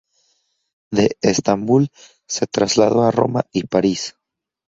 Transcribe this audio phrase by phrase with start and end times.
[0.91, 1.91] De Estambul
[2.27, 4.15] se trasladó a Roma y París.